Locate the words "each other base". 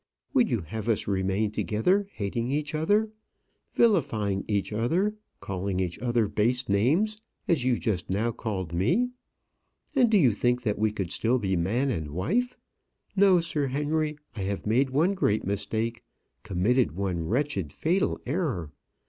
5.79-6.67